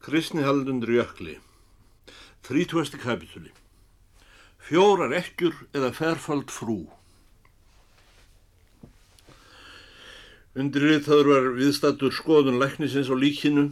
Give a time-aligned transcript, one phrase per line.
[0.00, 1.34] Kristni Haldundur Jökli
[2.46, 3.50] Þrítúesti kapitúli
[4.64, 6.78] Fjórar ekkjur eða ferfald frú
[10.56, 13.66] Undirritaður var viðstattur skoðun læknisins á líkinu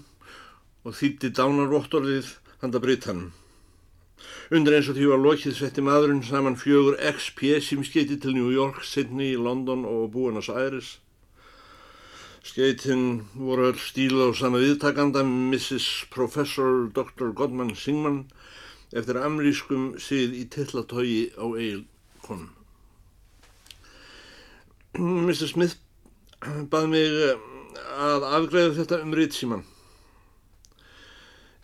[0.85, 2.29] og þýtti dánarvottorðið
[2.61, 3.25] handa Britann.
[4.55, 8.53] Undir eins og því var lokið setti maðurinn saman fjögur XP sem skeiti til New
[8.55, 10.99] York, Sydney, London og Buenos Aires.
[12.45, 16.07] Skeitin voru öll stíla á sama viðtakanda Mrs.
[16.11, 17.33] Professor Dr.
[17.35, 18.29] Godman Singman
[18.95, 22.55] eftir amrískum síð í tillatói á eilkonum.
[24.99, 25.51] Mr.
[25.51, 25.77] Smith
[26.71, 27.19] bað mig
[27.99, 29.67] að afgræða þetta um rýtsíman.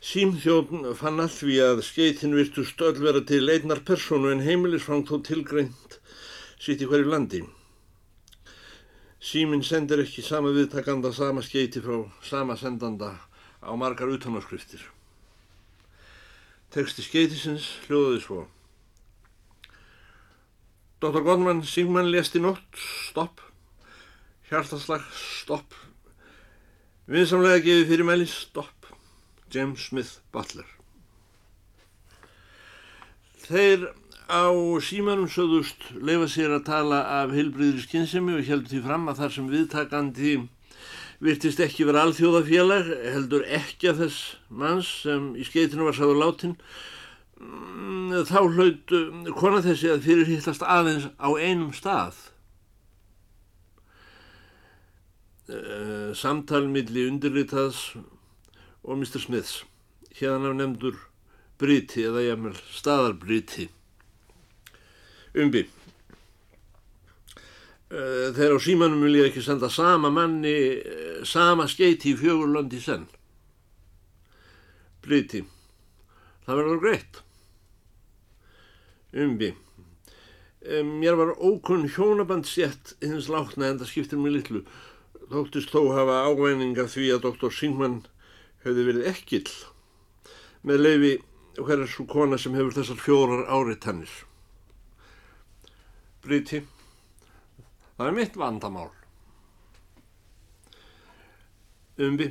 [0.05, 5.23] Símþjóðn fann allt við að skeitin virtu stöld vera til einnar personu en heimilisfang þó
[5.25, 6.01] tilgreint
[6.61, 7.47] sitt í hverju landi.
[9.25, 13.15] Síminn sendir ekki sama viðtakanda sama skeiti frá sama sendanda
[13.65, 14.83] á margar utanáskriftir.
[16.75, 18.43] Teksti skeitisins hljóðaði svo.
[21.01, 21.25] Dr.
[21.25, 22.69] Godman Sigman lést í nótt,
[23.09, 23.41] stopp,
[24.51, 25.05] hjartaslag,
[25.41, 25.73] stopp,
[27.09, 28.93] vinsamlega gefið fyrir mæli, stopp.
[29.55, 30.67] James Smith Butler.
[33.45, 33.85] Þeir
[34.29, 34.49] á
[34.81, 39.35] símanum sögðust leifa sér að tala af heilbriðri skynsemi og heldur því fram að þar
[39.35, 40.35] sem viðtakandi
[41.25, 46.57] virtist ekki vera alþjóðafélag, heldur ekki að þess manns sem í skeitinu var sáður látin,
[48.29, 48.95] þá hlaut
[49.37, 52.17] kona þessi að fyrir hittast aðeins á einum stað.
[56.17, 57.95] Samtal milli undirritaðs
[58.85, 59.21] og Mr.
[59.21, 59.65] Smiths
[60.17, 60.97] hérna nefndur
[61.61, 63.69] Briti eða jæfnvel staðarbriti
[65.35, 65.65] umbi
[67.95, 70.55] þegar á símanum vil ég ekki senda sama manni
[71.27, 73.05] sama skeiti í fjögurlöndi senn.
[75.05, 75.45] Briti
[76.47, 77.21] það verður greitt.
[79.15, 79.53] Umbi
[80.65, 84.65] mér var ókunn hjónabandsjett hins látna en það skiptir mig litlu.
[85.29, 88.03] Þóttist þó hafa ávæninga því að doktor Singman
[88.65, 89.51] hefði verið ekkill
[90.65, 91.15] með leifi
[91.61, 94.15] hver er svo kona sem hefur þessar fjórar áriðtannir.
[96.25, 96.63] Briti,
[97.99, 98.89] það er mitt vandamál.
[102.01, 102.31] Umbi,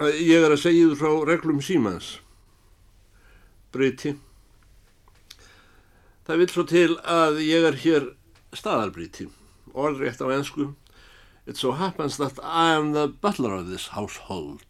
[0.00, 2.14] ég er að segja þú frá reglum símans.
[3.74, 4.14] Briti,
[6.24, 8.08] það vil svo til að ég er hér
[8.56, 9.28] staðarbriti,
[9.76, 10.72] orðrétt á ennsku.
[11.46, 14.64] It so happens that I am the butler of this household.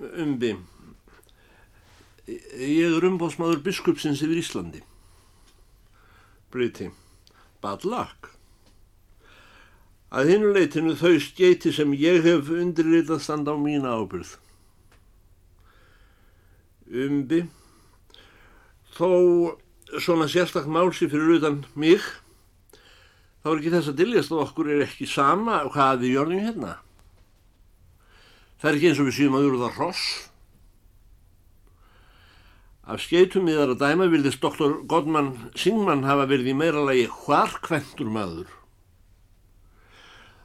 [0.00, 0.56] Umbi,
[2.26, 4.86] ég er umbóðsmaður biskupsins yfir Íslandi.
[6.56, 6.88] Briti,
[7.60, 8.30] bad luck.
[10.08, 14.30] Að hinu leitinu þau skeiti sem ég hef undirritað standa á mína ábyrð.
[16.86, 17.42] Umbi,
[18.96, 19.10] þó
[20.00, 22.00] svona sérstak málsi fyrir utan mig,
[23.42, 26.72] þá er ekki þess að diljast og okkur er ekki sama hvað við jörnum hérna.
[28.62, 30.06] Það er ekki eins og við síðum að júru það hross.
[32.86, 37.08] Af skeitum við þar að dæma vilðist doktor Godman Singman hafa verið í meira lagi
[37.10, 38.52] hvarkventur maður.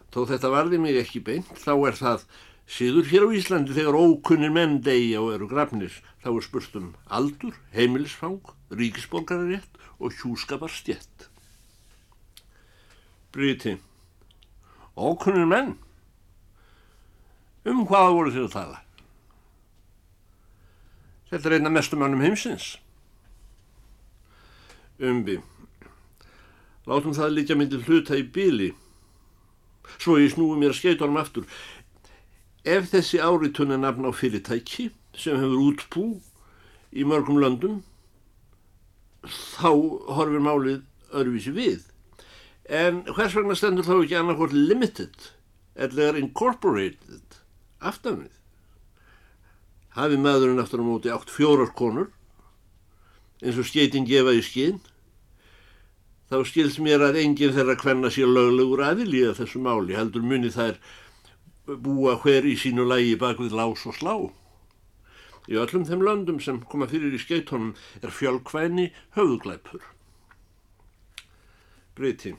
[0.10, 2.26] Þó þetta varði mig ekki beint, þá er það
[2.66, 5.94] síður hér á Íslandi þegar ókunnir menn degja og eru grafnir.
[6.26, 8.42] Þá er spurt um aldur, heimilisfang,
[8.74, 11.30] ríkisborgararétt og hjúskaparstjett.
[13.32, 13.78] Briti.
[14.98, 15.76] Ókunnir menn.
[17.70, 18.82] Um hvaða voru þér að tala?
[21.32, 22.74] Þetta er einna mestum annum heimsins.
[25.00, 25.38] Umbi.
[26.90, 28.72] Látum það líka myndi hluta í bíli.
[29.98, 31.48] Svo ég snúi mér að skeita honum aftur.
[32.68, 36.06] Ef þessi áritun er nafn á fyrirtæki sem hefur útbú
[36.92, 37.80] í mörgum löndum,
[39.24, 39.72] þá
[40.18, 40.84] horfir málið
[41.16, 41.88] öðruvísi við.
[42.68, 45.32] En hvers vegna stendur þá ekki annarkort limited
[45.80, 47.40] eða incorporated
[47.80, 48.41] aftanvið?
[49.98, 52.12] Hafi maðurinn aftur á móti átt fjórar konur
[53.42, 54.80] eins og skeitin gefa í skinn
[56.32, 60.78] þá skils mér að enginn þeirra hvenna sér löglegur aðilíða þessu máli heldur muni þær
[61.66, 64.16] búa hver í sínu lægi bak við lás og slá.
[65.52, 69.84] Í öllum þeim löndum sem koma fyrir í skeitónum er fjölkvæni höfuglæpur.
[71.98, 72.36] Briti.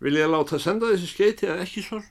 [0.00, 2.04] Vil ég láta senda þessi skeiti að ekki svol?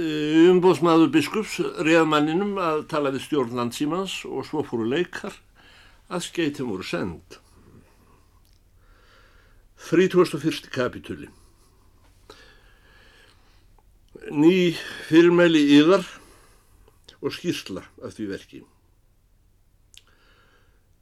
[0.00, 5.34] Umbóðsmaður biskups reð manninum að tala við stjórn landsímans og svo fóru leikar
[6.08, 7.36] að skeitin voru send.
[9.90, 10.70] 31.
[10.72, 11.28] kapitúli
[14.28, 14.76] ný
[15.08, 16.04] fyrirmæli yðar
[17.20, 18.60] og skýrsla af því verki.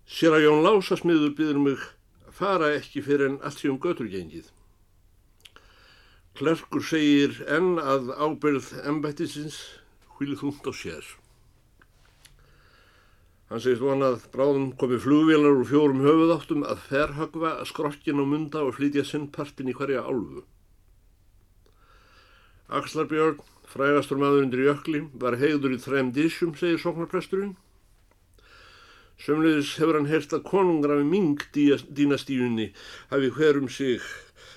[0.09, 1.83] Sér að Jón Lásasmiður byður mig
[2.29, 4.49] að fara ekki fyrir en allt sé um göturgengið.
[6.39, 9.57] Klerkur segir enn að ábyrð embættisins
[10.15, 11.09] hvílið þúnt á sér.
[13.49, 18.77] Hann segist vonað bráðum komið flugvélar úr fjórum höfuðáttum að ferhagva skrokkin og munda og
[18.77, 20.45] flytja sinnpartin í hverja álfu.
[22.71, 27.57] Axlarbjörn, frægastur maður undir jökli, var heiður í þrem dísjum, segir sóknarpresturinn.
[29.19, 32.71] Sömleðis hefur hann hert að konungrafi Ming dínastíunni
[33.11, 34.05] hafi hverjum sig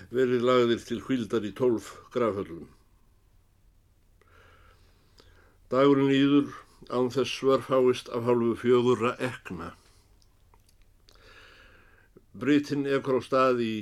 [0.09, 2.69] verið lagðir til hvildar í tólf grafhöllum.
[5.71, 6.49] Dagurinn íður
[6.91, 9.69] án þess svörfáist af hálfu fjögurra ekna.
[12.33, 13.73] Brytinn ekkur á stað í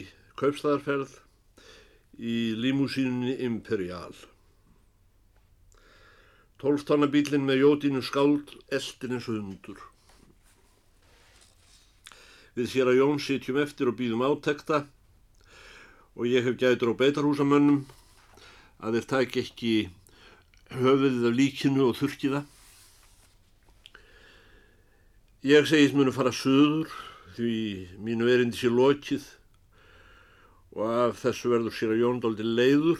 [0.41, 1.15] kaupstaðarferð
[2.19, 4.13] í límúsínunni Imperial.
[6.59, 9.81] Tólftannabílinn með jódínu skáld eldin eins og hundur.
[12.57, 14.83] Við sér að Jón sitjum eftir og býðum átekta
[16.19, 17.85] og ég hef gætur á beitarhúsamönnum
[18.83, 19.73] að þeir tæk ekki
[20.75, 22.41] höfuðið af líkinu og þurkiða.
[25.47, 26.91] Ég segist munu fara söður
[27.37, 27.53] því
[28.03, 29.29] mínu erindi sé lokið
[30.75, 32.99] og af þessu verður sér að Jón doldi leiður.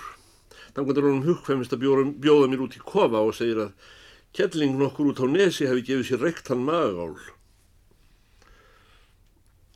[0.71, 3.93] Þannig að hann hugfæmist að bjóða, bjóða mér út í kofa og segir að
[4.31, 7.19] kettling nokkur út á nesi hefði gefið sér reykt hann magál.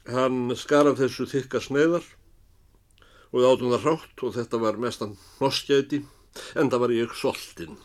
[0.08, 2.08] Hann skar af þessu þykka sneiðar
[3.34, 6.04] og við átum það rátt og þetta var mestan hnoskjæti
[6.62, 7.80] en það var ég soltinn.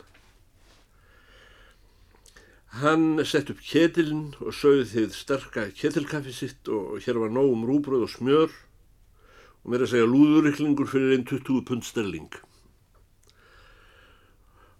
[2.78, 8.04] Hann sett upp ketilinn og sögði þið sterka ketilkaffi sitt og hér var nógum rúbröð
[8.04, 12.28] og smjör og mér að segja lúðuriklingur fyrir einn 20 pund sterling.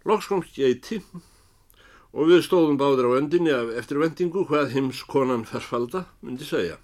[0.05, 1.25] Loks komst ég í tím
[2.13, 6.77] og við stóðum báðir á endinni af eftir vendingu hvað heims konan fersfalda myndi segja.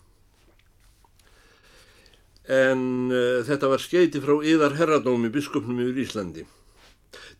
[2.45, 6.45] En uh, þetta var skeiti frá yðar herradómi biskupnum yfir Íslandi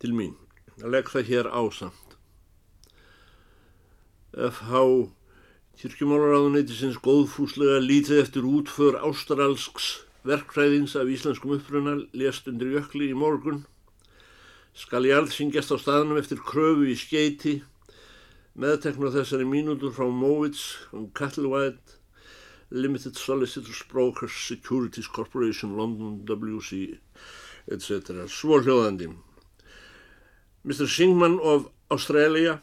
[0.02, 0.34] til mín.
[0.82, 2.18] að legg það hér ásamt.
[4.36, 4.82] F.H.
[5.80, 13.64] Kirkjumálaráðuneytisins góðfúslega lítið eftir útför ástralsks verkfræðins af íslenskum uppruna lést undir jökli í morgun
[14.76, 17.54] skal ég allsyngjast á staðnum eftir kröfu í skeiti
[18.60, 20.64] meðtekna þessari mínútur frá Mowitz
[20.96, 22.00] um Cattlewide
[22.76, 26.98] Limited Solicitors Brokers Securities Corporation London WC
[27.72, 28.28] etc.
[28.28, 29.08] Svo hljóðandi
[30.66, 30.88] Mr.
[30.90, 32.60] Singman of Australia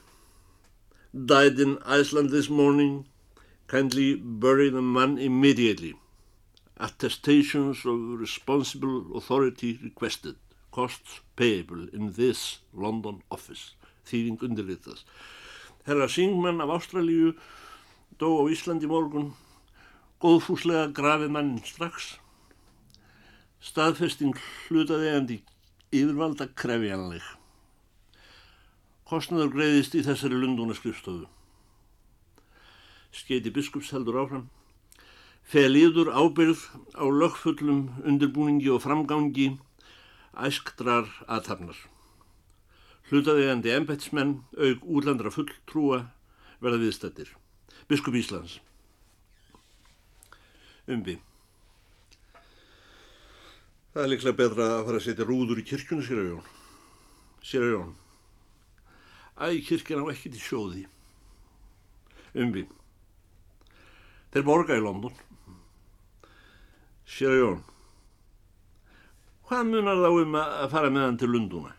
[1.13, 3.07] died in Iceland this morning
[3.67, 5.95] kindly bury the man immediately
[6.83, 10.35] attestations of responsible authority requested,
[10.73, 13.75] costs payable in this London office,
[14.05, 15.05] þýðing undirlitast.
[15.87, 17.37] Herra Singman af Ástralíu
[18.19, 19.33] dó á Íslandi morgun,
[20.23, 22.17] góðfúslega grafið mann strax,
[23.63, 24.39] staðfesting
[24.69, 25.39] hlutaði endi
[25.91, 27.23] yfirvalda krefjanleg.
[29.11, 31.29] Kostnaður greiðist í þessari lunduna skrifstofu.
[33.13, 34.49] Skeiti biskups heldur áfram
[35.43, 36.63] feliður ábyrð
[36.97, 39.59] á lögfullum undirbúningi og framgangi
[40.33, 41.77] æsktrar aðtapnar.
[43.11, 46.07] Hlutaðegandi embetsmenn auk úrlandra fulltrúa
[46.63, 47.35] verða viðstættir.
[47.89, 48.61] Biskup Íslands.
[50.91, 51.19] Umbi.
[53.93, 56.47] Það er líklega betra að fara að setja rúður í kirkjunu, sér að Jón.
[57.45, 57.91] Sér að Jón.
[59.37, 60.87] Æ, kirkjan á ekki til sjóði.
[62.35, 62.65] Umbi.
[64.33, 65.15] Þeir borga í London.
[67.13, 67.63] Sér Jón,
[69.47, 71.75] hvað munar þá um að fara með hann til Lunduna?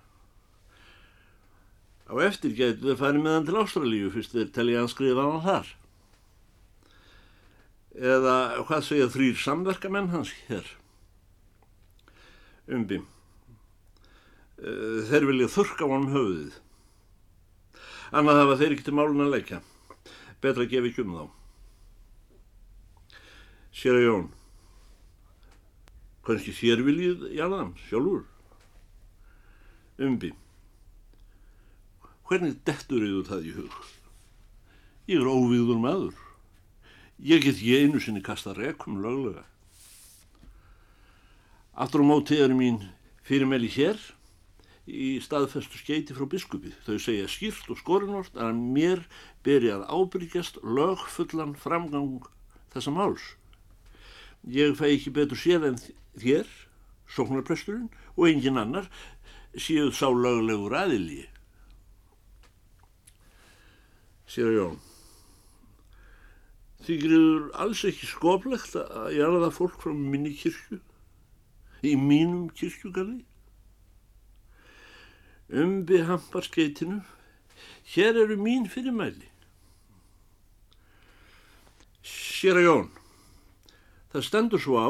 [2.05, 5.41] Á eftir getur þau farið með hann til Ástralíu fyrst þeir telli hann skrifa hann
[5.41, 5.71] þar.
[7.93, 8.35] Eða
[8.65, 10.65] hvað segja þrýr samverkamenn hans hér?
[12.73, 13.01] Umbi.
[14.57, 16.59] Eh, þeir vilja þurka á hann höfuðið.
[18.13, 19.61] Annað hafa þeir ekki til málun að leika.
[20.41, 21.25] Betra að gefa ekki um þá.
[23.73, 24.31] Sér Jón
[26.23, 28.23] kannski þér viljið jarðan sjálfur
[30.03, 30.29] umbi
[32.29, 33.73] hvernig dettur yfir það í hug
[35.11, 36.22] ég er óvíður maður
[37.23, 39.45] ég get ég einu sinni kasta rekum löglega.
[41.73, 42.81] Aftur á móti er mín
[43.23, 43.97] fyrirmæli hér
[44.85, 46.73] í staðfestu skeiti frá biskupi.
[46.83, 49.05] Þau segja skýrt og skorinort að mér
[49.47, 52.27] beri að ábyrgjast lögfullan framgang
[52.75, 53.23] þessa máls.
[54.43, 55.79] Ég fæ ekki betur séð en
[56.19, 56.47] þér,
[57.07, 57.87] sóknarpresturinn
[58.17, 58.89] og engin annar
[59.55, 61.29] séu sá löglegur aðilji.
[64.27, 64.81] Sér Jón,
[66.87, 70.79] þykir alls ekki skoplegt að gera það fólk frá minni kirkju,
[71.83, 73.21] í mínum kirkjugarði?
[75.53, 77.01] Umbi hampar skeitinu,
[77.93, 79.29] hér eru mín fyrirmæli.
[82.03, 82.89] Sér Jón,
[84.11, 84.89] það stendur svo á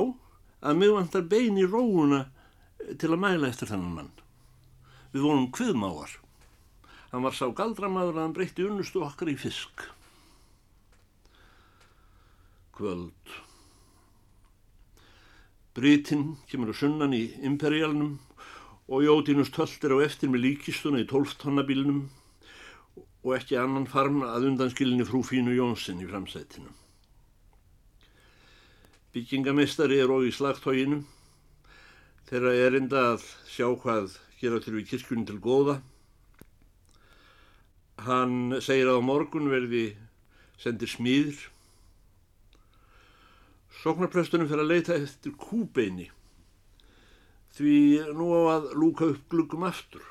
[0.64, 2.24] að mig vantar bein í róuna
[3.00, 4.14] til að mæla eftir þennan mann.
[5.14, 6.16] Við vonum kviðmáar.
[7.12, 9.86] Hann var sá galdramaður að hann breytti unnustu okkar í fisk.
[12.74, 13.34] Kvöld.
[15.74, 18.18] Britinn kemur á sunnan í imperialnum
[18.90, 22.04] og Jódínus töltir á eftir með líkistuna í tólftonnabílnum
[22.98, 26.74] og ekki annan farm að undanskilinni frú Fínu Jónsson í framsætinu.
[29.14, 31.04] Byggingameistari er og í slagtóginu
[32.28, 35.78] þeirra erinda að sjá hvað gera til við kirkjunni til góða.
[38.02, 39.92] Hann segir að á morgun verði
[40.58, 41.53] sendir smíður.
[43.84, 46.08] Soknarprestunum fyrir að leita eftir kúbeini
[47.54, 47.78] því
[48.16, 50.04] nú á að lúka upp gluggum aftur.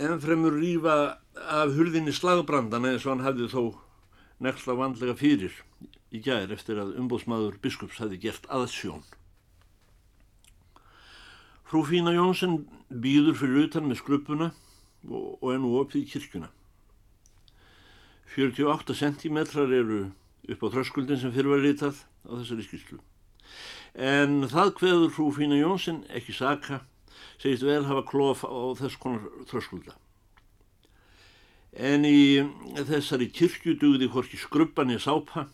[0.00, 0.94] En fremur rýfa
[1.36, 3.62] af hurðinni slagbrandana eins og hann hafði þó
[4.42, 5.58] nexla vandlega fyrir
[6.12, 9.04] í gær eftir að umbóðsmaður biskups hefði gert aðsjón.
[11.68, 12.58] Frú Fína Jónsson
[12.88, 14.50] býður fyrir utan með skrupuna
[15.08, 16.50] og, og er nú opið í kirkuna.
[18.32, 20.02] 48 centimetrar eru
[20.50, 22.98] upp á þröskuldin sem fyrir var litað á þessari skýrslu.
[23.94, 26.80] En það hveður frú Fína Jónsson ekki saka,
[27.38, 29.94] segist vel hafa klof á þess konar þröskulda.
[31.72, 32.42] En í
[32.88, 35.46] þessari kirkju dugði hvorki skrubban í sápa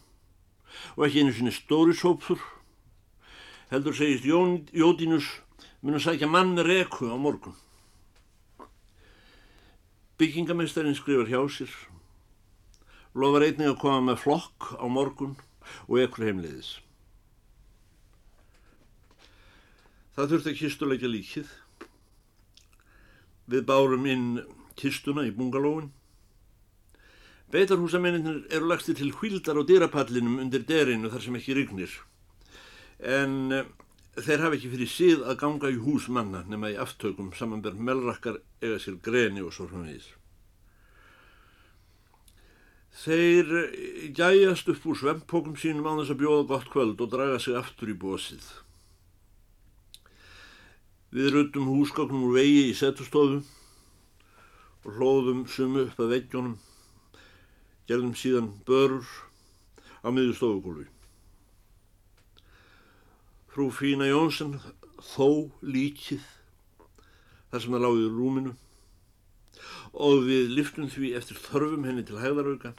[0.97, 2.41] og ekki einu sinni stóri sópur.
[3.71, 5.29] Heldur segist Jón, Jódínus
[5.83, 7.55] mun að sækja mann með reku á morgun.
[10.19, 11.71] Byggingamestarinn skrifar hjá sér,
[13.15, 15.37] lofar einnig að koma með flokk á morgun
[15.87, 16.73] og ekkur heimleiðis.
[20.17, 21.53] Það þurfti að kistuleika líkið.
[23.49, 24.27] Við bárum inn
[24.77, 25.93] kistuna í bungalóin
[27.49, 31.95] Beitarhúsamennir eru lagsti til hvíldar á dýrapallinum undir derinu þar sem ekki rignir.
[33.01, 33.63] En uh,
[34.21, 38.43] þeir hafa ekki fyrir síð að ganga í hús manna nema í aftökum samanberð melrakkar
[38.61, 40.11] eða sér greni og svo frá nýðis.
[42.95, 47.39] Þeir eh, gæjast upp úr svempókum sínum á þess að bjóða gott kvöld og draga
[47.43, 48.47] sig aftur í bósið.
[51.13, 53.43] Við ruttum húsgóknum úr vegi í setustofu
[54.85, 56.59] og hlóðum sumu upp að veggjónum
[57.89, 59.09] gerðum síðan börur
[60.05, 60.89] á miður stofugólfi.
[63.49, 64.59] Frú Fína Jónsson
[65.01, 66.25] þó líkið
[67.51, 68.53] þar sem það láði í rúminu
[69.99, 72.73] og við liftum því eftir þörfum henni til hæðarauka.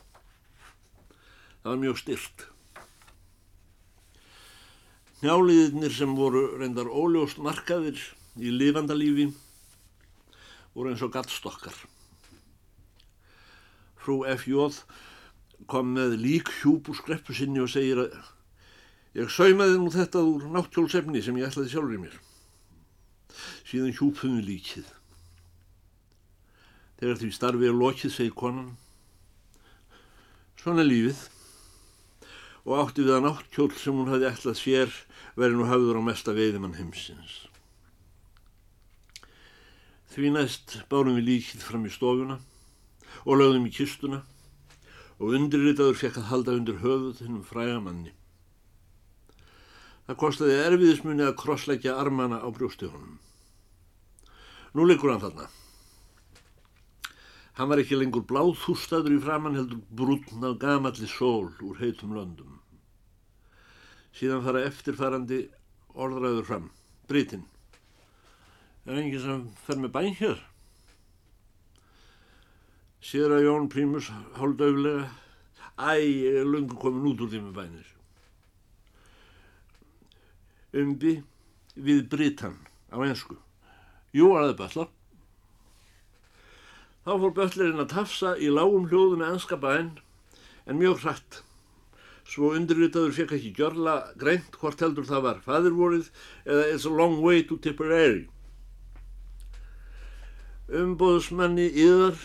[1.60, 2.48] Það var mjög styrt.
[5.20, 8.00] Njáliðinir sem voru reyndar óljóst markaðir
[8.40, 9.28] í lifandalífi
[10.72, 11.76] voru eins og gattstokkar
[14.00, 14.70] frú F.J.
[15.70, 18.16] kom með lík hjúp úr skreppu sinni og segir að
[19.20, 22.16] ég saumaði nú þetta úr náttjólsefni sem ég ætlaði sjálfur í mér.
[23.68, 24.88] Síðan hjúpum við líkið.
[27.00, 28.74] Þegar því starfið er lokið, segir konan.
[30.60, 31.22] Svona lífið.
[32.68, 34.98] Og átti við að náttkjól sem hún hafi ætlað sér
[35.40, 37.46] verið nú hafður á mesta veiðimann heimsins.
[40.12, 42.40] Því næst bárum við líkið fram í stofuna
[43.24, 44.24] og lögðum í kistuna
[45.20, 48.12] og undirritaður fekk að halda undir höfuð hennum frægamanni.
[50.10, 53.20] Það kostiði erfiðismunni að krossleggja armana á brjóstíðunum.
[54.74, 55.50] Nú liggur hann þarna.
[57.60, 62.54] Hann var ekki lengur bláðhústaður í framann heldur brúnn af gamalli sól úr heitum löndum.
[64.16, 65.40] Síðan fara eftirfarandi
[65.92, 66.70] orðræður fram.
[67.12, 67.44] Britinn.
[68.86, 70.40] Það er enginn sem fer með bæn hér.
[73.04, 75.10] Sér að Jón Prímus hálf döflega
[75.80, 77.92] Æ, ég er lungu komin út úr því með bænir.
[80.80, 81.14] Umbi
[81.76, 82.56] við Britann
[82.92, 83.36] á einsku.
[84.16, 84.90] Jú, aðeins böllar.
[87.10, 89.88] Þá fór böllarinn að tafsa í lágum hljóðu með enska bæn
[90.70, 91.38] en mjög hrætt.
[92.30, 96.12] Svo undirritaður fekk ekki gjörla greint hvort heldur það var fadirvorið
[96.46, 98.28] eða It's a long way to Tipperary.
[100.70, 102.22] Umbóðsmanni yðar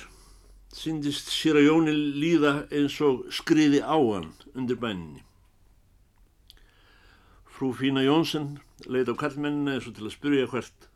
[0.77, 5.25] syndist sér að Jóni líða eins og skriði á hann undir bæninni.
[7.57, 10.89] Frú Fína Jónsson leið á kallmennina eins og til að spyrja hvert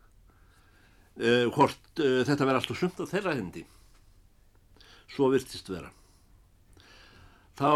[1.25, 3.65] uh, hvort uh, þetta verði alltaf sumt á þeirra hendi.
[5.09, 5.91] Svo virtist vera.
[7.59, 7.73] Þá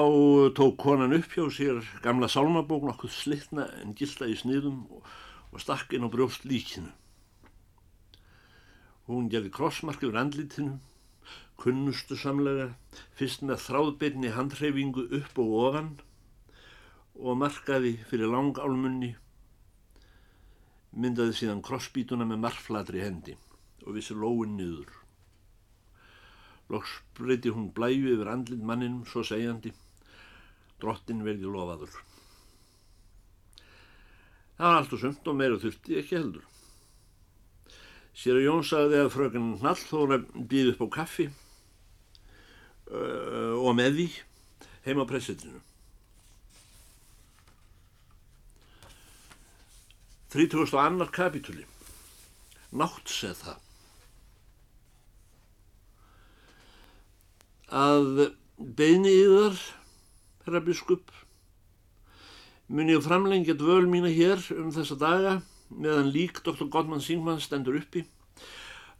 [0.54, 5.08] tók konan upp hjá sér gamla sálmabók nokkuð slittna en gilda í sniðum og,
[5.50, 6.92] og stakk inn á brjóst líkinu.
[9.08, 10.76] Hún gerði krossmark yfir andlítinu,
[11.58, 12.68] kunnustu samlega,
[13.18, 15.90] fyrst með þráðbyrni handreyfingu upp og ofan
[17.18, 19.16] og markaði fyrir langálmunni,
[20.94, 23.34] myndaði síðan krossbítuna með marfladri hendi
[23.82, 25.01] og vissi lóin niður.
[26.70, 29.72] Loks breyti hún blæju yfir andlinn manninum svo segjandi,
[30.80, 31.94] drottin verði lofaður.
[34.56, 36.44] Það var allt og sumt og meira þurfti ekki heldur.
[38.12, 41.26] Sér að Jón sagði að fröken Nallþóra býði upp á kaffi
[42.92, 44.08] uh, og með því
[44.84, 45.60] heima pressetinu.
[50.32, 50.78] 30.
[50.80, 51.66] annar kapitúli.
[52.72, 53.71] Nátt seð það.
[57.72, 58.26] Að
[58.76, 59.56] beini yðar,
[60.44, 61.08] herra biskup,
[62.68, 65.38] mun ég framlengja dvöl mína hér um þessa daga
[65.72, 66.68] meðan lík Dr.
[66.68, 68.04] Gottmann Singman stendur uppi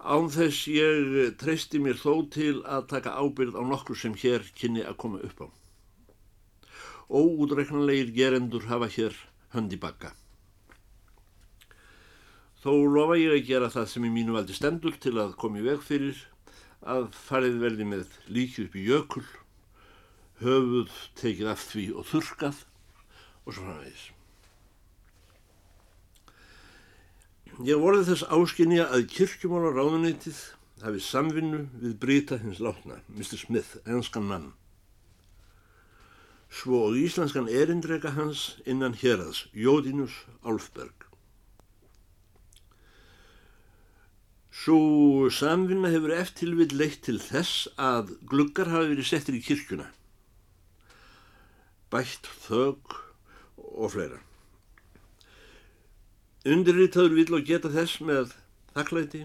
[0.02, 4.82] án þess ég treysti mér þó til að taka ábyrð á nokkur sem hér kynni
[4.82, 5.48] að koma upp á.
[7.12, 9.14] Óútreiknanlegir gerendur hafa hér
[9.54, 10.16] höndi bakka.
[12.64, 15.66] Þó lofa ég að gera það sem í mínu valdi stendur til að koma í
[15.66, 16.18] veg fyrir
[16.82, 19.24] að farið verði með líki upp í jökul,
[20.42, 22.64] höfuð tekið af því og þurkað
[23.46, 24.08] og svo framvegis.
[27.62, 30.40] Ég vorði þess áskinja að kirkjumála ráðuneytið
[30.82, 33.38] hafi samvinnu við Brita hins látna, Mr.
[33.38, 34.50] Smith, enskan mann.
[36.52, 41.11] Svo og íslenskan erindrega hans innan hérraðs, Jódínus Álfberg.
[44.62, 49.88] Svo samvinna hefur eftirvill leitt til þess að gluggar hafi verið settir í kirkjuna,
[51.90, 52.94] bætt þög
[53.58, 54.20] og fleira.
[56.46, 58.36] Undirritaður vil og geta þess með
[58.76, 59.24] þakklæti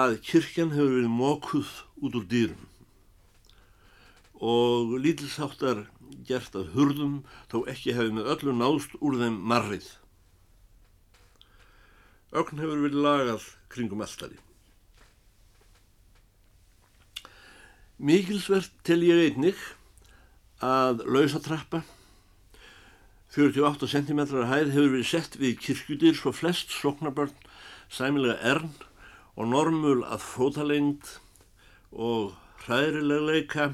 [0.00, 2.68] að kirkjan hefur verið mókuð út úr dýrum
[4.42, 5.84] og lítilsáttar
[6.26, 9.86] gert að hurðum þó ekki hefði með öllu náðst úr þeim marrið.
[12.32, 14.38] Ögn hefur verið lagað kringum alltari.
[18.02, 19.58] Mikilsvert tel ég einnig
[20.64, 21.82] að lausatrappa
[23.32, 27.32] 48 cm hæð hefur verið sett við kirkjudir svo flest soknabörn
[27.92, 28.72] sæmilega ern
[29.36, 31.14] og normul að fótalengt
[31.92, 32.34] og
[32.66, 33.72] hræðrilegleika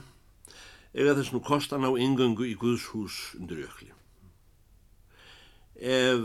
[0.94, 3.97] eiga þess nú kostan á yngöngu í Guðshús undir jökli.
[5.78, 6.22] Ef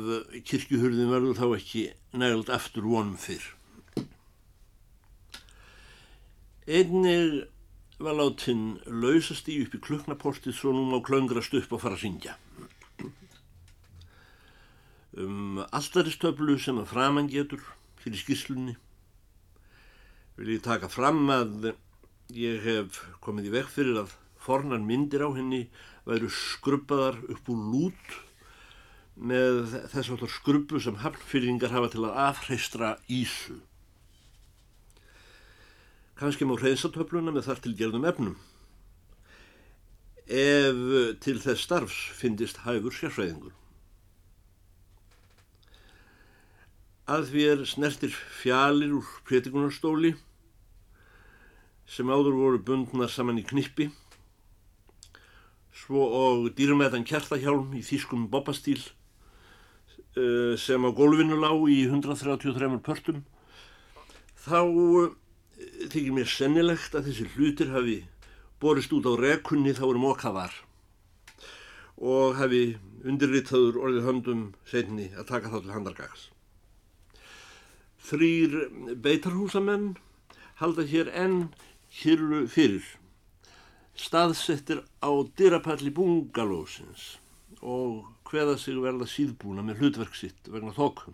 [0.50, 1.84] kirkjuhurðin verður þá ekki
[2.18, 3.46] nægald aftur vonum fyrr.
[6.66, 7.44] Einnig
[8.02, 12.08] var látin lausast í upp í kluknaportið svo nú má klöngrast upp og fara að
[12.08, 12.38] syngja
[15.20, 17.62] um alltaristöflu sem að framann getur
[18.02, 18.76] fyrir skýrslunni
[20.40, 21.74] vil ég taka fram að
[22.34, 25.68] ég hef komið í veg fyrir að fornar myndir á henni
[26.08, 28.16] væru skrubbaðar upp úr lút
[29.16, 33.60] með þess að skrubbu sem hafnfyrringar hafa til að afhreistra ísu.
[36.18, 38.38] Kanski má hreinsatöfluna með þar til gerðum efnum.
[40.26, 40.80] Ef
[41.22, 43.54] til þess starfs finnist hæfur sérfræðingur.
[47.04, 50.14] að því er snertir fjalir úr prétikunastóli
[51.84, 53.90] sem áður voru bundnar saman í knippi
[55.76, 58.80] svo og dýrmætan kjartahjálm í þýskum bobbastýl
[60.18, 63.24] eh, sem á gólfinu lág í 133 pörtum
[64.44, 65.14] þá eh,
[65.90, 67.98] þykir mér sennilegt að þessi hlutir hafi
[68.64, 70.56] borist út á rekunni þá er móka var
[72.04, 76.24] og hafi undirritaður orðið höndum setni að taka þá til handargags.
[78.04, 78.56] Þrýr
[79.04, 79.94] beitarhúsamenn
[80.60, 81.50] halda hér enn
[81.94, 82.86] hýrlu fyrir,
[83.96, 87.18] staðsettir á dyrapalli bungalósins
[87.62, 91.14] og hveða sig verða síðbúna með hlutverk sitt vegna þokkum.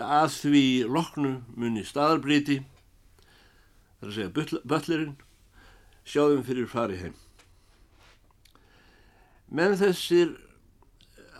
[0.00, 2.60] Að því loknu muni staðarbriti,
[4.00, 5.16] þar að segja böllerinn,
[6.06, 7.18] sjáðum fyrir fari heim.
[9.50, 10.36] Menn þessir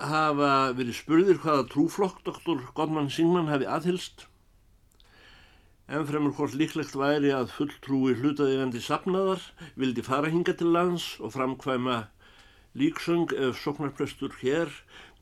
[0.00, 4.26] hafa verið spurðir hvaða trúflokk doktor Godman Singman hafi aðhylst
[5.90, 9.42] en fremur hvort líklegt væri að fulltrúi hlutaðigandi sapnaðar
[9.80, 11.96] vildi fara hinga til lands og framkvæma
[12.78, 14.70] líksöng ef soknarprestur hér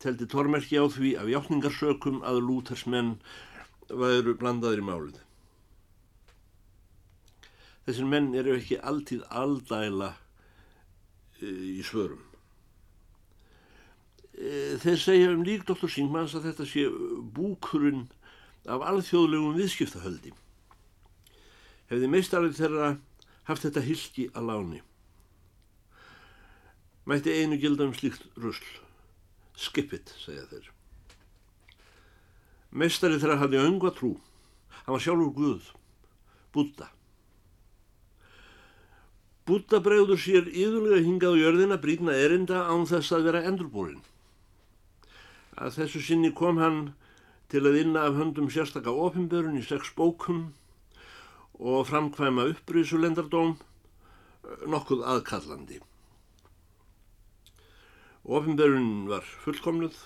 [0.03, 3.17] teldi tormerki á því af hjáttningarsökum að lútersmenn
[3.89, 5.19] væru blandaður í málið.
[7.89, 10.11] Þessir menn eru ekki alltíð aldæla
[11.41, 11.49] e,
[11.81, 12.21] í svörum.
[14.37, 15.89] E, þeir segja um lík Dr.
[15.89, 16.85] Singmans að þetta sé
[17.35, 18.05] búkurinn
[18.69, 20.35] af alþjóðlegum viðskiptahöldi.
[21.89, 22.91] Hefði meistarið þeirra
[23.49, 24.83] haft þetta hilki að láni.
[27.09, 28.66] Mætti einu gilda um slíkt rusl.
[29.57, 30.66] Skip it, segja þeir.
[32.68, 34.11] Mestarið þeirra hafði öngu að trú.
[34.83, 35.71] Hann var sjálfur Guð.
[36.53, 36.90] Búta.
[39.49, 44.05] Búta bregður sér yðurlega hingað á jörðina brýtna erinda án þess að vera endurbúrin.
[45.57, 46.81] Að þessu sinni kom hann
[47.49, 50.51] til að vinna af höndum sérstakka ofinbörun í sex bókum
[51.57, 53.57] og framkvæma uppbrísulendardóm
[54.68, 55.81] nokkuð aðkallandi.
[58.29, 59.97] Ofinberun var fullkomluð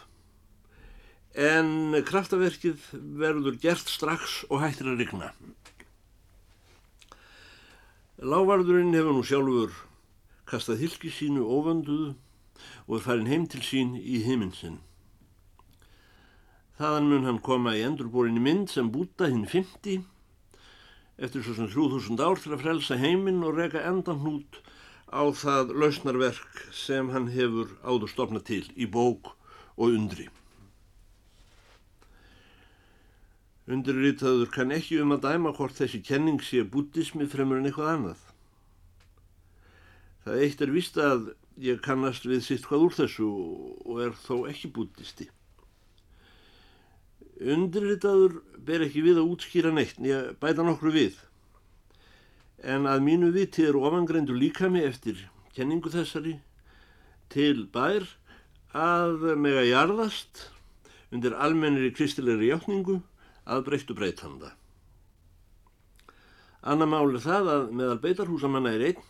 [1.35, 2.85] en kraftaverkið
[3.19, 5.33] verður gert strax og hættir að rigna.
[8.23, 9.75] Lávarðurinn hefur nú sjálfur
[10.47, 12.13] kastað hilki sínu ofönduðu
[12.87, 14.79] og er farin heim til sín í himinsinn.
[16.79, 20.05] Þaðan mun hann koma í endurbúrinni mynd sem búta hinn 50
[21.23, 24.63] eftir svo sem 3000 ár til að frelsa heiminn og reka endan hnút
[25.13, 29.35] á það lausnarverk sem hann hefur áður stopnað til í bók
[29.77, 30.29] og undri.
[33.73, 38.25] Undirritaður kann ekki um að dæma hvort þessi kenning sé bútismi fremur en eitthvað annað.
[40.25, 41.29] Það eitt er vist að
[41.63, 45.29] ég kannast við sitt hvað úr þessu og er þó ekki bútisti.
[47.43, 51.21] Undirritaður ber ekki við að útskýra neitt, ég bæta nokkru við
[52.63, 55.19] en að mínu viti er ofangreindu líkami eftir
[55.57, 56.37] kenningu þessari
[57.33, 58.07] til bær
[58.73, 60.49] að mega jarðast
[61.13, 63.01] undir almennir í kristilegri hjáttningu
[63.45, 64.53] að breyttu breytanda.
[66.63, 69.03] Anna máli það að meðal beitarhúsamanna er einn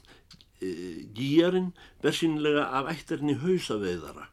[0.65, 0.71] e,
[1.13, 1.71] gíjarinn
[2.03, 4.31] bersinlega af ættarni hausaveiðara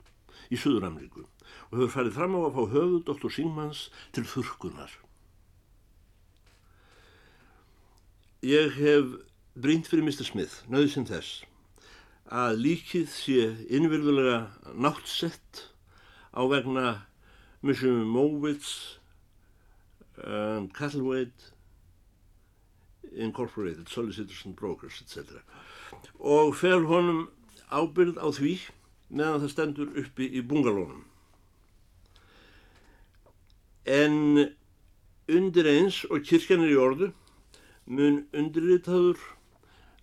[0.49, 1.25] í Suður-Amríku
[1.69, 3.33] og hefur farið fram á að fá höfu Dr.
[3.35, 3.83] Singmans
[4.15, 4.95] til þurkunar.
[8.39, 9.17] Ég hef
[9.59, 10.23] brínt fyrir Mr.
[10.23, 11.41] Smith, nöðsinn þess,
[12.31, 14.37] að líkið sé innvirðulega
[14.79, 15.65] náttsett
[16.31, 16.85] á vegna
[17.59, 17.91] Mr.
[18.07, 18.95] Mowitz
[20.23, 21.51] and Cattlewade
[23.11, 25.43] Incorporated, Solicitors and Brokers, etc.
[26.23, 27.25] Og fer honum
[27.67, 28.55] ábyrð á því
[29.11, 31.03] meðan það stendur uppi í bungalónum.
[33.83, 34.45] En
[35.27, 37.17] undir eins og kirkjan er í orðu
[37.89, 39.17] mun undirritaður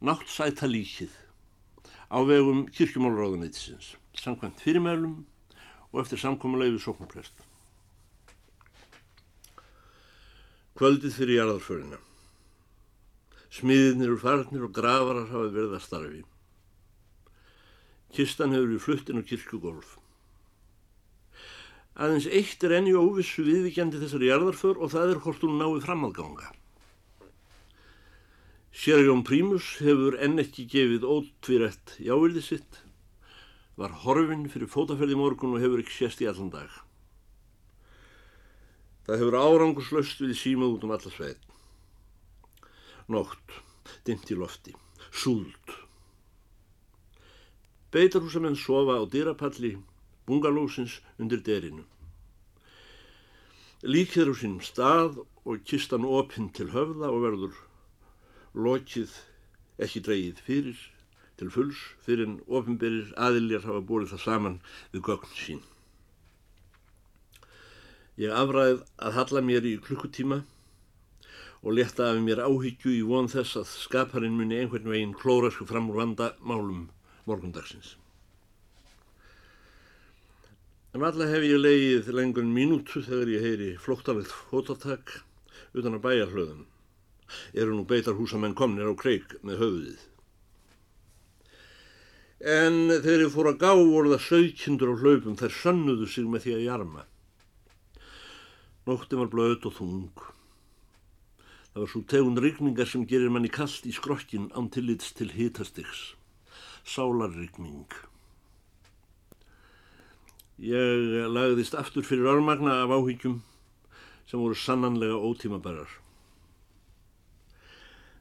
[0.03, 1.12] náttsæta líkið
[2.11, 5.20] á vegum kirkjumálráðanætisins samkvæmt fyrirmælum
[5.92, 7.44] og eftir samkommulegi við sóknarprest.
[10.77, 12.01] Kvöldið fyrir jarðarförina.
[13.55, 16.25] Smiðinir og farnir og gravarar hafa verið að starfi.
[18.12, 19.94] Kistan hefur við fluttin á kirkjugolf.
[21.96, 26.51] Aðeins eitt er enni óvissu viðvíkjandi þessari jarðarför og það er hvort hún náið framálganga.
[28.77, 32.83] Sérjón Prímus hefur enn ekki gefið ótvirætt jávildi sitt,
[33.81, 36.69] var horfinn fyrir fótaferði morgun og hefur ekki sést í allan dag.
[39.09, 41.47] Það hefur árangurslaust við símað út um alla sveit.
[43.09, 43.55] Nótt,
[44.05, 44.75] dimt í lofti,
[45.09, 45.73] súld.
[47.97, 49.71] Beitarhúsamenn sofa á dýrapalli
[50.29, 51.87] bungalósins undir derinu.
[53.89, 57.57] Líkir á sínum stað og kistan opinn til höfða og verður
[58.57, 59.12] lokið
[59.85, 60.79] ekki dreyið fyrir
[61.37, 64.61] til fulls fyrir en ofinberir aðiljar hafa búið það saman
[64.92, 65.62] við gögn sín.
[68.16, 70.38] Ég afræð að halla mér í klukkutíma
[71.61, 75.90] og leta af mér áhyggju í von þess að skaparinn muni einhvern veginn klórasku fram
[75.92, 76.87] úr vanda málum
[77.29, 77.97] morgundagsins.
[80.97, 85.19] En alla hef ég leið lengur mínútu þegar ég heyri flóttalegt fótartak
[85.77, 86.64] utan að bæja hlöðum
[87.55, 90.05] eru nú beitarhúsamenn komnir á kreik með höfuðið.
[92.47, 96.45] En þegar ég fór að gá voru það sögkindur á hlaupum þær sannuðu sig með
[96.45, 97.07] því að jarma.
[98.87, 100.27] Nóttin var blöð og þung.
[101.73, 106.15] Það var svo tegund rigningar sem gerir manni kallt í skrokkin án tillits til hitastyks.
[106.87, 107.91] Sálarrigning.
[110.57, 113.43] Ég lagðist aftur fyrir örmagna af áhyggjum
[114.29, 115.91] sem voru sannanlega ótímabarar.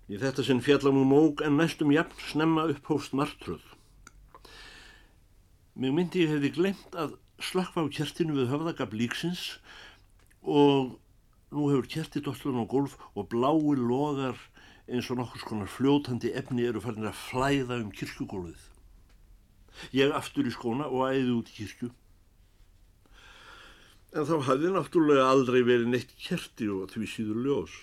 [0.05, 3.63] Í þetta sinn fjallam um mók en næstum jafn snemma upphóst martröð.
[5.73, 9.57] Mér myndi ég hefði glemt að slakfa á kertinu við höfðagab líksins
[10.45, 10.93] og
[11.49, 14.37] nú hefur kerti dollun á golf og blái logar
[14.85, 18.61] eins og nokkur skonar fljótandi efni eru farin að flæða um kirkugólfið.
[19.97, 21.89] Ég aftur í skóna og æði út í kirkju.
[24.15, 27.73] En þá hafði náttúrulega aldrei verið neitt kerti og því síður ljós.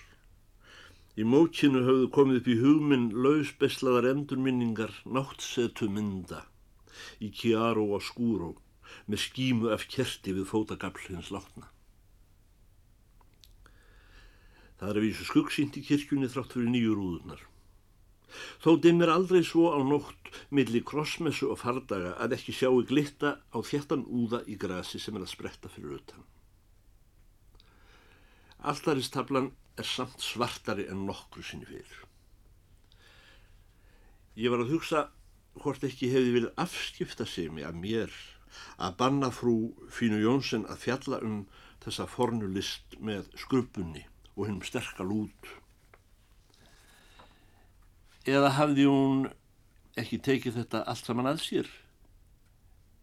[1.13, 6.47] Í mókinu hafðu komið upp í hugminn lausbeslaðar endurminningar náttsetu mynda
[7.21, 8.55] í Chiaro og Skúró
[9.13, 11.69] með skímu af kerti við fótagafl hins látna.
[14.81, 17.43] Það er vísu skuggsýnt í kirkjunni þrátt fyrir nýju rúðunar.
[18.65, 23.59] Þó dimmir aldrei svo á nótt millir krossmessu og fardaga að ekki sjáu glitta á
[23.61, 26.25] þjættan úða í grasi sem er að spretta fyrir utan.
[28.65, 32.05] Alltaristablan er samt svartari en nokkru sinni fyrir.
[34.37, 35.07] Ég var að hugsa
[35.61, 38.15] hvort ekki hefði verið afskipta sig mig að mér
[38.81, 41.43] að banna frú Fínu Jónsson að fjalla um
[41.85, 44.07] þessa fornulist með skrubunni
[44.37, 45.51] og hennum sterkal út.
[48.29, 49.25] Eða hafði hún
[49.99, 51.73] ekki tekið þetta allt saman að sér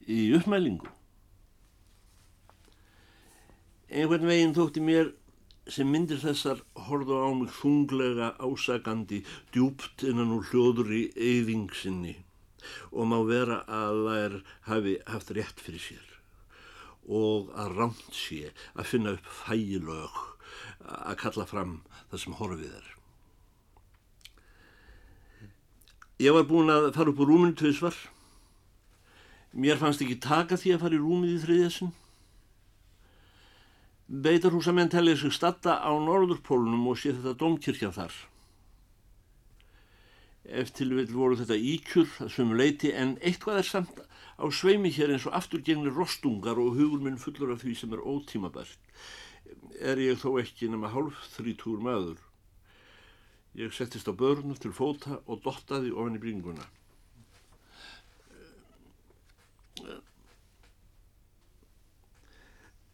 [0.10, 0.90] í uppmælingu?
[3.90, 5.12] Einhvern veginn þótti mér
[5.70, 9.22] sem myndir þessar horðu á mig þunglega ásagandi
[9.54, 12.16] djúpt innan úr hljóður í eyðingsinni
[12.92, 14.38] og má vera að þær
[14.70, 16.16] hafi haft rétt fyrir sér
[17.10, 20.20] og að rámt sé að finna upp fæilög
[20.86, 21.76] að kalla fram
[22.12, 22.88] það sem horfið er.
[26.20, 27.96] Ég var búin að fara upp á rúminu tveisvar.
[29.56, 31.94] Mér fannst ekki taka því að fara í rúmið í þriðjasin.
[34.10, 38.16] Beitarhúsamenn tellið sig statta á norðurpólunum og sé þetta domkirkja þar.
[40.50, 44.02] Eftir vil voru þetta íkjur að sömu leiti en eitthvað er samt
[44.42, 48.02] á sveimi hér eins og afturgengnir rostungar og hugur minn fullur af því sem er
[48.02, 48.82] ótímabært.
[49.78, 52.18] Er ég þó ekki nema hálf þrítúr maður.
[53.62, 56.66] Ég settist á börnum til fóta og dottaði ofan í bringuna.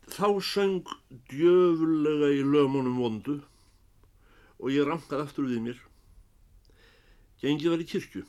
[0.05, 0.85] Þá söng
[1.31, 3.39] djöfulega í lögmónum vondu
[4.61, 5.79] og ég rankaði aftur við mér.
[7.41, 8.21] Gengið var í kirkju,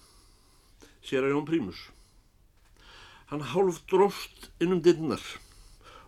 [1.04, 1.82] sér að Jón Prímus.
[3.28, 5.22] Hann hálf dróst innum dinnar,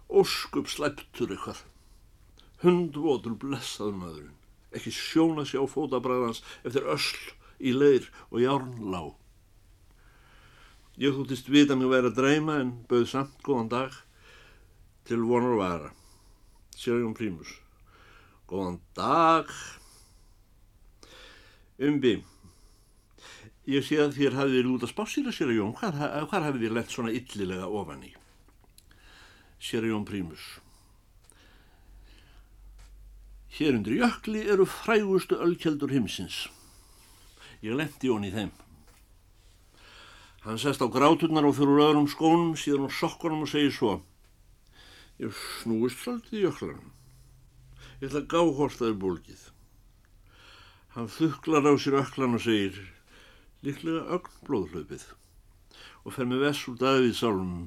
[0.09, 1.63] óskup slæptur eitthvað.
[2.65, 4.35] Hundvotur blessaður maðurinn,
[4.73, 7.21] ekki sjóna sér á fótabræðans eftir ösl
[7.61, 9.03] í leir og járnlá.
[10.99, 14.05] Ég þúttist vita mig að vera að dreyma en bauð samt góðan dag
[15.09, 15.91] til vonar vara.
[16.77, 17.53] Sér að Jón Prímus.
[18.49, 19.51] Góðan dag.
[21.79, 22.19] Umbi.
[23.69, 25.99] Ég sé að þér hafið verið út að spá sér að sér að Jón, hvað,
[26.31, 28.15] hvað hafið þér lett svona illilega ofan í?
[29.61, 30.47] Sér að Jón Prímus.
[33.59, 36.47] Hér undir jökli eru frægustu öllkjeldur himsins.
[37.65, 38.53] Ég lendi hon í þeim.
[40.45, 43.97] Hann sest á gráturnar og fyrir öðrum skónum, síðan á sokkunum og segir svo.
[45.19, 46.91] Ég snúist svolítið í jöklanum.
[47.99, 49.41] Ég ætla að gá er bólkið.
[50.95, 52.79] Hann þuklar á sér öklan og segir
[53.67, 55.09] líklega ögn blóðhlaupið.
[56.07, 57.67] Og fer með vess úr Davíð sálum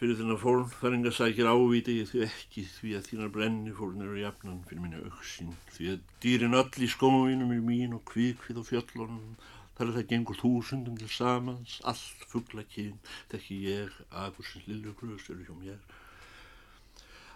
[0.00, 4.64] fyrir þennan fórnfæringa sækir ávíti ég því ekki því að þínar brenni fórn eru jafnan
[4.64, 9.36] fyrir minni auksín því að dýrin öll í skóinum er mín og kvíkvið á fjöllunum.
[9.76, 12.96] Þar er það gengur þúsundum til samans allt fugglakinn
[13.34, 15.99] þekki ég aðgursins lillugröðs eru hjá mér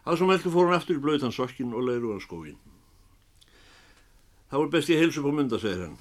[0.05, 2.59] að svo meldu fór hann aftur í blöytan sokkin og leiru á skóin
[4.51, 5.99] þá er best ég heilsu på mynda segir hann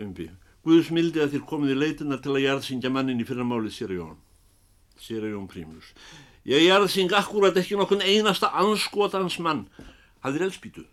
[0.00, 0.30] umbi.
[0.62, 4.18] Guðs mildi að þér komið í leitina til að jarðsingja mannin í fyrramálið sér Jón.
[5.00, 5.90] Sér Jón Prímus.
[6.46, 9.66] Ég jarðsing akkurat ekki nokkun einasta anskotans mann.
[10.22, 10.86] Hafðir elspítu.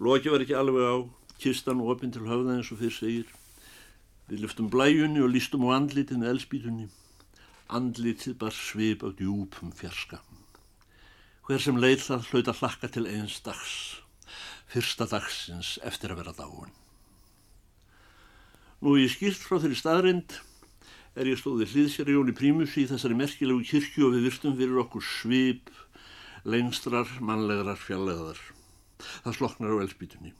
[0.00, 0.96] Loki var ekki alveg á,
[1.38, 3.28] kistan og opinn til höfða eins og fyrr segir.
[4.28, 6.88] Við lyftum blæjunni og lístum á andlitinu elspítunni.
[7.72, 10.20] Andlitið bar svip á djúpum fjarska.
[11.48, 14.04] Hver sem hlaut að hlakka til eins dags
[14.74, 16.72] fyrsta dagsins eftir að vera dáin.
[18.82, 20.34] Nú ég skýrt frá þeirri staðrind
[21.14, 24.80] er ég stóði hlýðsér í Jóni Prímusi í þessari merkilegu kirkju og við virtum fyrir
[24.82, 25.70] okkur svip,
[26.44, 28.40] lengstrar, mannlegarar, fjallegaðar.
[29.22, 30.34] Það sloknar á elspítunni.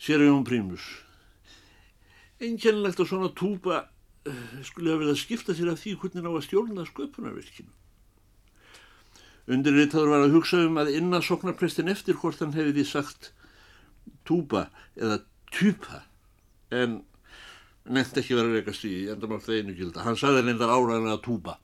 [0.00, 0.84] Sér Jón Prímus.
[2.40, 3.84] Einkennilegt að svona túpa
[4.66, 7.70] skulle hafa verið að skipta sér af því hvernig ná að stjórna sköpunarverkinu.
[9.50, 13.30] Undirritaður var að hugsa um að inna soknarprestin eftir hvort hann hefði því sagt
[14.28, 16.04] túpa eða tupa
[16.70, 17.00] en
[17.90, 20.04] nefnt ekki verið að reyka sí, enda mátt það einu gilda.
[20.06, 21.56] Hann sagði reyndar áræðinu að túpa.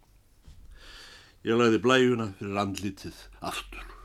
[1.47, 3.21] Ég lagði blæjuna fyrir andlitið
[3.53, 3.96] aftur.